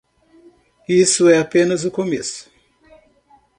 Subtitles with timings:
[0.89, 2.49] Isso é apenas o começo.